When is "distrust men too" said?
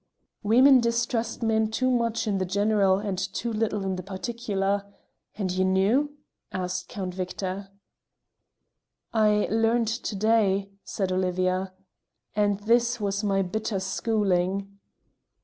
0.79-1.91